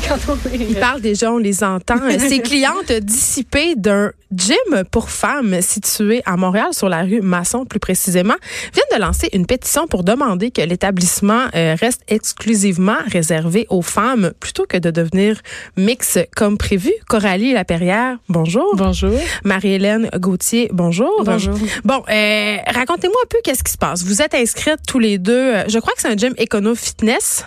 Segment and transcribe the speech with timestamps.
[0.08, 0.56] quand on est...
[0.56, 1.96] Il parle déjà, on les entend.
[2.18, 7.78] Ses clientes dissipées d'un gym pour femmes situé à Montréal, sur la rue Masson plus
[7.78, 8.34] précisément,
[8.74, 14.32] viennent de lancer une pétition pour demander que l'établissement euh, reste exclusivement réservé aux femmes
[14.40, 15.40] plutôt que de devenir
[15.76, 16.92] mix comme prévu.
[17.08, 18.74] Coralie Laperrière, bonjour.
[18.74, 19.12] Bonjour.
[19.44, 21.22] Marie-Hélène Gauthier, bonjour.
[21.24, 21.54] Bonjour.
[21.84, 24.02] Bon, euh, racontez-moi un peu qu'est-ce qui se passe.
[24.04, 25.32] Vous êtes inscrites tous les deux.
[25.54, 27.44] euh, Je crois que c'est un gym Econo Fitness.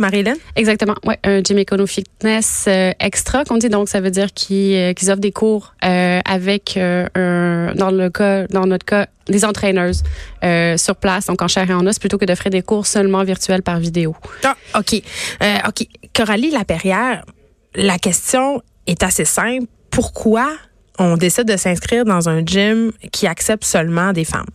[0.00, 0.02] Oui.
[0.02, 0.36] Marie-Hélène?
[0.56, 0.94] Exactement.
[1.04, 4.92] Ouais, un gym Econo Fitness euh, extra qu'on dit donc ça veut dire qu'ils euh,
[5.08, 10.02] offrent des cours euh, avec un, dans le cas dans notre cas des entraîneuses
[10.42, 13.22] euh, sur place donc en chair et en os plutôt que d'offrir des cours seulement
[13.24, 14.16] virtuels par vidéo.
[14.42, 15.02] Ah, OK.
[15.42, 15.86] Euh, OK.
[16.14, 17.24] Coralie Laperrière,
[17.74, 19.66] la question est assez simple.
[19.90, 20.48] Pourquoi
[20.98, 24.46] on décide de s'inscrire dans un gym qui accepte seulement des femmes?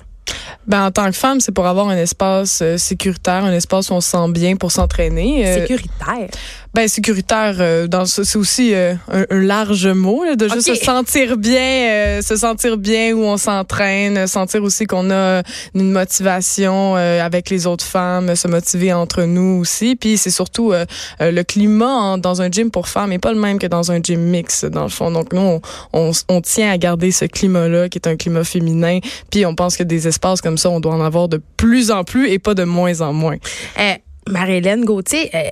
[0.67, 3.93] Ben, en tant que femme, c'est pour avoir un espace euh, sécuritaire, un espace où
[3.93, 5.47] on se sent bien pour s'entraîner.
[5.47, 6.29] Euh, Sécuritaire.
[6.75, 10.67] Ben, sécuritaire, euh, dans ce- c'est aussi euh, un, un large mot, là, de juste
[10.67, 15.41] se sentir bien, euh, se sentir bien où on s'entraîne, sentir aussi qu'on a
[15.73, 19.95] une motivation euh, avec les autres femmes, se motiver entre nous aussi.
[19.95, 20.85] Puis c'est surtout euh,
[21.21, 23.91] euh, le climat en- dans un gym pour femmes n'est pas le même que dans
[23.91, 25.11] un gym mix, dans le fond.
[25.11, 25.61] Donc nous, on,
[25.93, 28.99] on, on tient à garder ce climat-là qui est un climat féminin.
[29.31, 32.03] Puis on pense que des espaces comme ça, on doit en avoir de plus en
[32.03, 33.37] plus et pas de moins en moins.
[33.79, 33.93] Euh,
[34.27, 35.49] Marie-Hélène Gauthier, euh,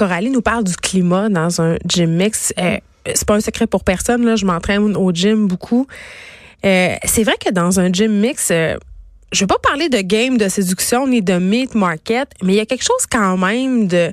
[0.00, 2.54] Coralie nous parle du climat dans un gym mix.
[2.58, 4.34] Euh, c'est pas un secret pour personne, là.
[4.34, 5.86] Je m'entraîne au gym beaucoup.
[6.64, 8.78] Euh, c'est vrai que dans un gym mix, euh,
[9.30, 12.60] je veux pas parler de game de séduction ni de meat market, mais il y
[12.60, 14.10] a quelque chose quand même de.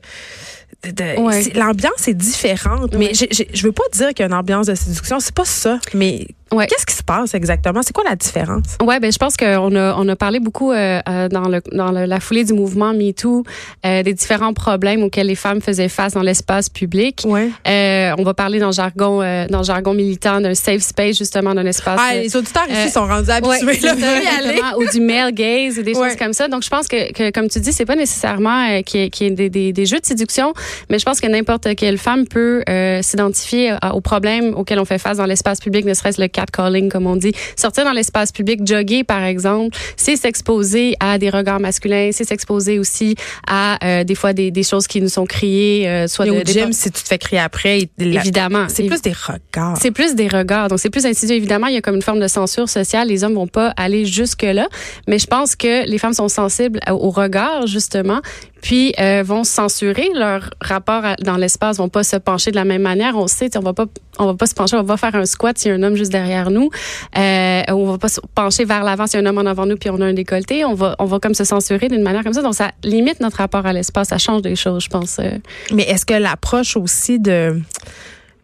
[0.84, 1.42] de- de- Ouais.
[1.56, 3.12] L'ambiance est différente, mais Ouais.
[3.32, 5.80] j'ai- je veux pas dire qu'il y a une ambiance de séduction, c'est pas ça.
[5.94, 6.68] Mais Ouais.
[6.68, 7.82] qu'est-ce qui se passe exactement?
[7.84, 8.78] C'est quoi la différence?
[8.82, 11.92] Ouais, ben je pense qu'on a on a parlé beaucoup euh, euh, dans le dans
[11.92, 13.44] le- la foulée du mouvement MeToo
[13.86, 17.24] euh, des différents problèmes auxquels les femmes faisaient face dans l'espace public.
[17.26, 17.50] Ouais.
[17.68, 19.18] Euh, on va parler dans le jargon
[19.50, 22.00] dans le jargon militant d'un safe space justement d'un espace.
[22.02, 23.66] Ah, les auditeurs ici sont rendus habitués.
[23.66, 26.48] Ouais, là, ça, ou du male gaze ou des choses comme ça.
[26.48, 29.28] Donc, je pense que, que comme tu dis, c'est pas nécessairement qu'il y ait, qu'il
[29.28, 30.54] y ait des, des, des jeux de séduction,
[30.90, 32.64] mais je pense que n'importe quelle femme peut
[33.02, 37.08] s'identifier aux problèmes auxquels on fait face dans l'espace public, ne serait-ce le catcalling, comme
[37.08, 37.34] on dit.
[37.56, 42.78] Sortir dans l'espace public, jogger, par exemple, c'est s'exposer à des regards masculins, c'est s'exposer
[42.80, 43.16] aussi
[43.48, 46.50] à euh, des fois des, des choses qui nous sont criées, euh, soit Mais de,
[46.50, 48.66] au gym, si tu te fais crier après, la- évidemment.
[48.70, 49.78] c'est plus des regards.
[49.82, 50.68] C'est plus des regards.
[50.70, 51.36] Donc, c'est plus insidieux.
[51.36, 53.08] Évidemment, il y a comme une forme de censure sociale.
[53.08, 54.68] Les hommes vont pas aller jusque-là.
[55.08, 58.22] Mais je pense que les femmes sont sensibles au regard, justement,
[58.62, 62.66] puis euh, vont censurer leur rapport à- dans l'espace, vont pas se pencher de la
[62.66, 63.16] même manière.
[63.16, 63.86] On sait, on va pas,
[64.20, 65.96] on va pas se pencher, on va faire un squat s'il y a un homme
[65.96, 66.70] juste derrière nous.
[67.18, 69.66] Euh, on va pas se pencher vers l'avant s'il y a un homme en avant
[69.66, 70.66] nous puis on a un décolleté.
[70.66, 72.42] On va, on va comme se censurer d'une manière comme ça.
[72.42, 74.10] Donc, ça limite notre rapport à l'espace.
[74.10, 75.18] Ça change des choses, je pense.
[75.20, 75.38] euh.
[75.72, 77.60] Mais est-ce que l'approche aussi de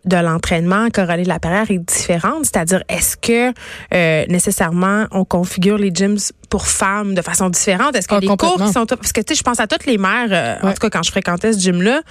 [0.06, 3.53] de l'entraînement Coralie Laperrière est différente, c'est-à-dire est-ce que
[3.94, 6.18] euh, nécessairement on configure les gyms
[6.50, 7.96] pour femmes de façon différente?
[7.96, 9.86] Est-ce que Ah, les cours qui sont parce que tu sais je pense à toutes
[9.86, 12.02] les mères euh, en tout cas quand je fréquentais ce gym là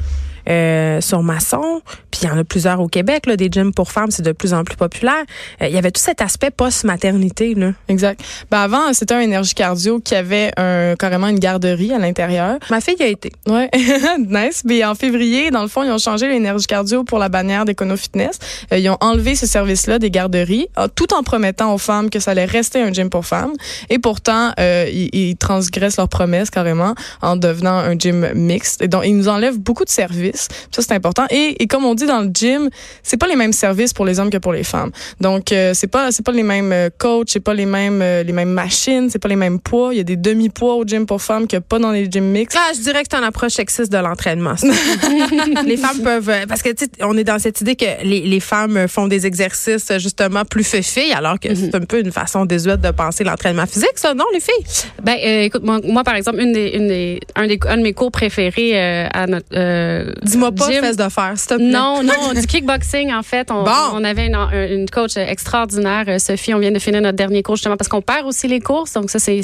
[1.00, 1.82] sur Masson,
[2.22, 4.30] puis il y en a plusieurs au Québec là, des gyms pour femmes, c'est de
[4.30, 5.24] plus en plus populaire.
[5.60, 7.72] Euh, Il y avait tout cet aspect post-maternité là.
[7.88, 8.20] Exact.
[8.48, 12.58] Ben avant, c'était un énergie cardio qui avait un, carrément une garderie à l'intérieur.
[12.70, 13.32] Ma fille y a été.
[13.48, 13.68] Ouais,
[14.18, 14.62] nice.
[14.64, 17.96] Mais en février, dans le fond, ils ont changé l'énergie cardio pour la bannière d'Econo
[17.96, 18.38] Fitness.
[18.72, 22.20] Euh, ils ont enlevé ce service-là des garderies, euh, tout en promettant aux femmes que
[22.20, 23.54] ça allait rester un gym pour femmes.
[23.90, 28.80] Et pourtant, euh, ils, ils transgressent leurs promesses carrément en devenant un gym mixte.
[28.80, 30.46] Et donc, ils nous enlèvent beaucoup de services.
[30.70, 31.26] Ça, c'est important.
[31.30, 32.68] Et, et comme on dit dans le gym,
[33.02, 34.90] c'est pas les mêmes services pour les hommes que pour les femmes.
[35.20, 38.22] Donc, euh, c'est pas c'est pas les mêmes euh, coachs, c'est pas les mêmes euh,
[38.22, 39.94] les mêmes machines, c'est pas les mêmes poids.
[39.94, 42.10] Il y a des demi-poids au gym pour femmes qu'il n'y a pas dans les
[42.10, 42.58] gyms mixtes.
[42.60, 44.56] Ah, je dirais que c'est une approche sexiste de l'entraînement.
[44.56, 44.66] ça.
[45.66, 48.20] les femmes peuvent euh, parce que tu sais, on est dans cette idée que les,
[48.20, 52.10] les femmes font des exercices euh, justement plus filles alors que c'est un peu une
[52.12, 54.64] façon désuète de penser l'entraînement physique ça non les filles?
[55.02, 57.82] Ben, euh, écoute, moi, moi, par exemple, une des, une des, un, des, un de
[57.82, 61.54] mes cours préférés euh, à notre euh, Dis-moi pas gym- fesses de fer s'il te
[61.56, 61.64] plaît.
[61.66, 63.50] Non, non, du kickboxing, en fait.
[63.50, 63.70] On, Bon.
[63.94, 64.36] on avait une,
[64.70, 66.54] une coach extraordinaire, euh, Sophie.
[66.54, 68.92] On vient de finir notre dernier cours, justement, parce qu'on perd aussi les courses.
[68.94, 69.38] Donc, ça, c'est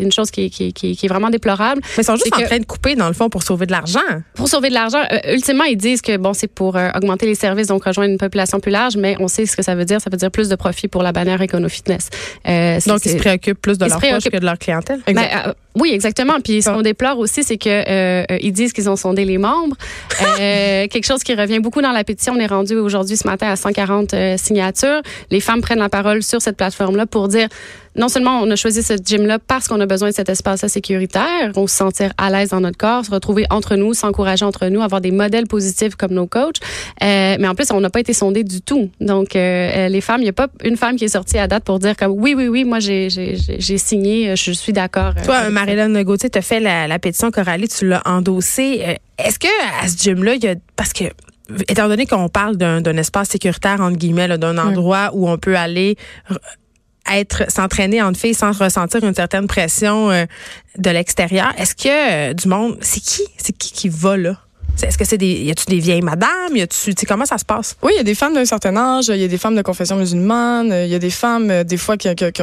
[0.00, 1.80] une chose qui, qui, qui, qui est vraiment déplorable.
[1.96, 3.72] Mais ils sont juste en que- train de couper dans le fond pour sauver de
[3.72, 4.00] l'argent.
[4.34, 7.34] Pour sauver de l'argent, euh, ultimement, ils disent que bon, c'est pour euh, augmenter les
[7.34, 10.00] services, donc rejoindre une population plus large, mais on sait ce que ça veut dire.
[10.00, 12.10] Ça veut dire plus de profit pour la bannière Econo Fitness.
[12.48, 15.00] Euh, Donc ils se préoccupent plus de leur poche que de leur clientèle.
[15.06, 16.34] Ben, euh, oui, exactement.
[16.42, 19.38] Puis ce qu'on déplore aussi, c'est que euh, euh, ils disent qu'ils ont sondé les
[19.38, 19.76] membres.
[20.38, 23.56] Quelque chose qui revient beaucoup dans la pétition, on est rendu aujourd'hui ce matin à
[23.56, 25.00] 140 signatures.
[25.30, 27.48] Les femmes prennent la parole sur cette plateforme-là pour dire
[27.96, 31.52] non seulement on a choisi ce gym-là parce qu'on a besoin de cet espace sécuritaire,
[31.54, 34.82] on se sentir à l'aise dans notre corps, se retrouver entre nous, s'encourager entre nous,
[34.82, 36.56] avoir des modèles positifs comme nos coachs.
[37.02, 38.90] Euh, mais en plus, on n'a pas été sondé du tout.
[39.00, 41.46] Donc, euh, euh, les femmes, il n'y a pas une femme qui est sortie à
[41.46, 43.08] date pour dire comme oui, oui, oui, moi j'ai
[43.78, 45.12] signé, je suis d'accord.
[45.24, 48.98] Toi, Marilyn Gauthier, tu as fait la, la, pétition Coralie, tu l'as endossée.
[49.18, 49.46] Est-ce que
[49.82, 51.04] à ce gym-là, il y a parce que
[51.68, 55.96] étant donné qu'on parle d'un espace sécuritaire entre guillemets, d'un endroit où on peut aller
[57.10, 60.24] être s'entraîner en filles sans ressentir une certaine pression euh,
[60.78, 61.52] de l'extérieur.
[61.58, 64.38] Est-ce que euh, du monde, c'est qui, c'est qui qui va là?
[64.82, 65.32] Est-ce que c'est des.
[65.42, 66.54] Y a-tu des vieilles madames?
[66.54, 66.94] Y a-tu.
[67.06, 67.76] Comment ça se passe?
[67.82, 69.06] Oui, il y a des femmes d'un certain âge.
[69.08, 70.74] Il y a des femmes de confession musulmane.
[70.84, 72.42] Il y a des femmes, euh, des fois, qui, qui, qui,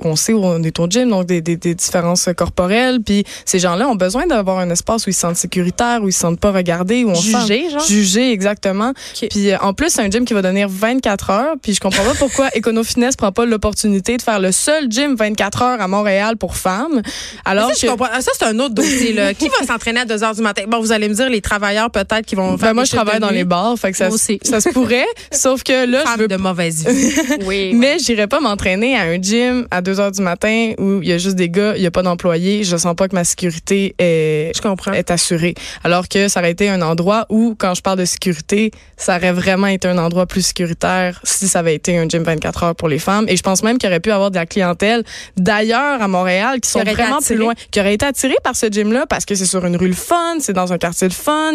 [0.00, 3.00] on sait où on est au gym, donc des, des, des différences corporelles.
[3.00, 6.12] Puis ces gens-là ont besoin d'avoir un espace où ils se sentent sécuritaires, où ils
[6.12, 7.80] se sentent pas regardés, où on Jugés, genre?
[7.80, 8.92] Jugés, exactement.
[9.30, 11.54] Puis euh, en plus, c'est un gym qui va donner 24 heures.
[11.62, 15.14] Puis je comprends pas pourquoi Econo Fitness prend pas l'opportunité de faire le seul gym
[15.16, 17.02] 24 heures à Montréal pour femmes.
[17.44, 18.20] Alors ça, je comprends.
[18.20, 19.12] ça c'est un autre dossier.
[19.14, 19.32] Là.
[19.34, 20.64] qui va s'entraîner à 2 heures du matin?
[20.68, 21.61] Bon, vous allez me dire, les travailleurs
[21.92, 24.68] peut-être qui vont ben, moi, je travaille dans les bars, fait que ça, ça se
[24.70, 25.06] pourrait.
[25.30, 27.14] sauf que là, je veux de mauvaise vie.
[27.44, 31.08] oui, Mais j'irai pas m'entraîner à un gym à 2 heures du matin où il
[31.08, 32.64] y a juste des gars, il y a pas d'employés.
[32.64, 34.92] Je sens pas que ma sécurité est, je comprends.
[34.92, 35.54] est assurée.
[35.84, 39.32] Alors que ça aurait été un endroit où, quand je parle de sécurité, ça aurait
[39.32, 42.88] vraiment été un endroit plus sécuritaire si ça avait été un gym 24 heures pour
[42.88, 43.26] les femmes.
[43.28, 45.04] Et je pense même qu'il aurait pu avoir de la clientèle
[45.36, 49.06] d'ailleurs à Montréal qui sont vraiment plus loin, qui aurait été attiré par ce gym-là
[49.06, 51.51] parce que c'est sur une rue le fun, c'est dans un quartier le fun,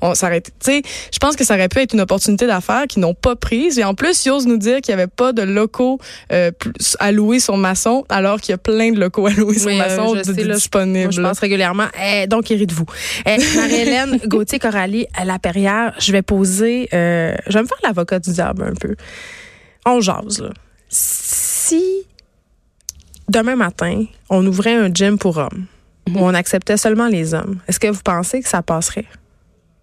[0.00, 3.14] on, ça aurait, je pense que ça aurait pu être une opportunité d'affaires qu'ils n'ont
[3.14, 3.78] pas prise.
[3.78, 5.98] Et en plus, ils osent nous dire qu'il n'y avait pas de locaux
[6.32, 6.50] euh,
[6.98, 11.12] alloués sur maçon, alors qu'il y a plein de locaux alloués sur maçon euh, disponibles.
[11.12, 11.86] je pense régulièrement.
[12.02, 12.86] Eh, donc, de vous.
[13.26, 18.18] Eh, Marie-Hélène Gauthier-Coralie, à la Perrière, je vais poser, euh, je vais me faire l'avocat
[18.18, 18.94] du diable un peu.
[19.86, 20.50] On jase, là.
[20.88, 22.06] Si
[23.28, 25.66] demain matin, on ouvrait un gym pour hommes,
[26.08, 26.22] où mhm.
[26.22, 29.06] on acceptait seulement les hommes, est-ce que vous pensez que ça passerait?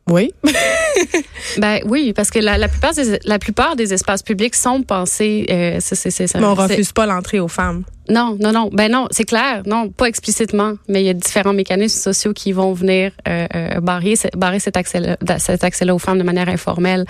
[0.10, 0.34] Oui.
[1.58, 5.46] ben oui, parce que la, la, plupart des la plupart des espaces publics sont pensés.
[5.50, 7.84] Euh, c'est, c'est, Mais on refuse pas l'entrée aux femmes.
[8.10, 8.70] Non, non, non.
[8.72, 9.62] Ben non, c'est clair.
[9.66, 13.80] Non, pas explicitement, mais il y a différents mécanismes sociaux qui vont venir euh, euh
[13.80, 17.06] barrer, barrer cet accès-là, cet accès-là aux femmes de manière informelle.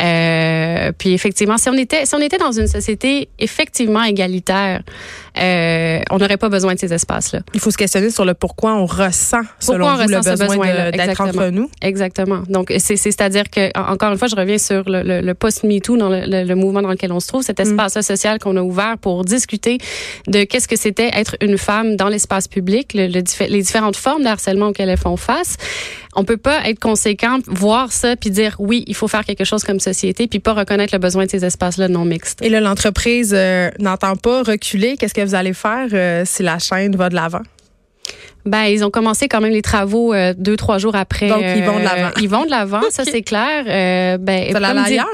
[0.00, 4.82] Euh, puis effectivement, si on était, si on était dans une société effectivement égalitaire,
[5.36, 7.40] euh, on n'aurait pas besoin de ces espaces-là.
[7.54, 11.20] Il faut se questionner sur le pourquoi on ressent, selon vous, le besoin, besoin d'être
[11.20, 11.68] entre nous.
[11.82, 12.42] Exactement.
[12.48, 16.08] Donc, c'est, c'est-à-dire que, encore une fois, je reviens sur le, le, le post-MeToo, dans
[16.08, 17.62] le, le, mouvement dans lequel on se trouve, cet mm.
[17.62, 19.78] espace social qu'on a ouvert pour discuter
[20.28, 24.28] de qu'est-ce que c'était être une femme dans l'espace public, le, les différentes formes de
[24.28, 25.56] harcèlement auxquelles elles font face.
[26.16, 29.64] On peut pas être conséquent, voir ça, puis dire oui, il faut faire quelque chose
[29.64, 32.40] comme société, puis pas reconnaître le besoin de ces espaces-là non mixtes.
[32.42, 34.96] Et là, l'entreprise euh, n'entend pas reculer.
[34.96, 37.42] Qu'est-ce que vous allez faire euh, si la chaîne va de l'avant?
[38.44, 41.28] Ben, ils ont commencé quand même les travaux euh, deux, trois jours après.
[41.28, 42.10] Donc, ils vont de l'avant.
[42.20, 43.64] ils vont de l'avant, ça c'est clair.
[44.18, 44.52] ben,
[44.86, 45.06] ça?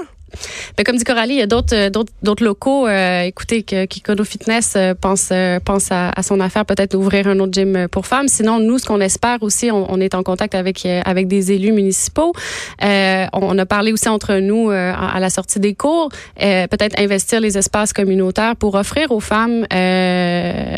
[0.79, 1.91] Mais comme dit Coralie, il y a d'autres euh,
[2.23, 2.87] d'autres locaux.
[2.87, 7.27] Euh, écoutez, que Kikono Fitness euh, pense euh, pense à, à, son affaire, peut-être d'ouvrir
[7.29, 8.29] un autre gym pour femmes.
[8.29, 11.73] Sinon, nous, ce qu'on espère aussi, on, on, est en contact avec avec des élus
[11.73, 12.32] municipaux.
[12.81, 17.93] on a parlé aussi entre nous à, la sortie des cours, peut-être investir les espaces
[17.93, 19.65] communautaires pour offrir aux femmes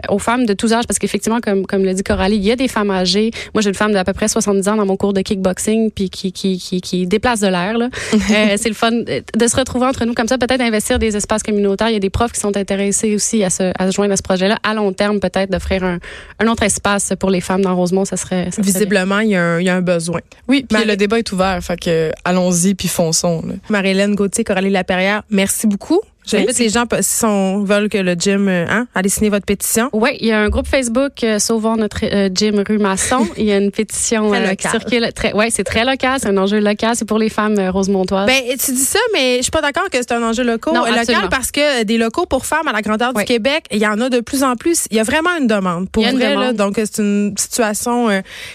[0.08, 2.56] aux femmes de tous âges, parce qu'effectivement, comme comme le dit Coralie, il y a
[2.56, 3.30] des femmes âgées.
[3.54, 6.10] Moi, j'ai une femme d'à peu près 70 ans dans mon cours de kickboxing, puis
[6.10, 7.76] qui qui qui, qui déplace de l'air.
[8.56, 11.88] c'est le fun de se retrouver entre nous comme ça, peut-être investir des espaces communautaires.
[11.88, 14.16] Il y a des profs qui sont intéressés aussi à se, à se joindre à
[14.16, 14.58] ce projet-là.
[14.62, 15.98] À long terme, peut-être d'offrir un,
[16.38, 18.50] un, autre espace pour les femmes dans Rosemont, ça serait.
[18.50, 20.20] Ça Visiblement, il y, a un, il y, a un besoin.
[20.48, 23.42] Oui, puis le débat est ouvert, fait que allons-y puis fonçons.
[23.68, 26.00] Marie-Hélène Gauthier, Coralie Laperrière, merci beaucoup.
[26.24, 29.90] J'invite les gens, si veut que le gym, euh, hein, allez signer votre pétition.
[29.92, 33.26] Oui, il y a un groupe Facebook, euh, Sauvons notre euh, gym rue Masson.
[33.36, 35.12] il y a une pétition euh, qui circule.
[35.12, 38.26] Très, ouais, c'est très local, c'est un enjeu local, c'est pour les femmes rosemontoises.
[38.26, 40.84] Ben, tu dis ça, mais je suis pas d'accord que c'est un enjeu local, non,
[40.84, 44.00] local parce que des locaux pour femmes à la grandeur du Québec, il y en
[44.00, 44.86] a de plus en plus.
[44.90, 46.34] Il y a vraiment une demande pour vrai.
[46.34, 48.08] Là, donc, c'est une situation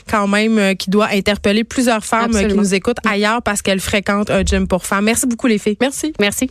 [0.10, 4.44] quand même qui doit interpeller plusieurs femmes qui nous écoutent ailleurs parce qu'elles fréquentent un
[4.44, 5.06] gym pour femmes.
[5.06, 5.78] Merci beaucoup, les filles.
[5.80, 6.14] Merci.
[6.20, 6.50] Merci.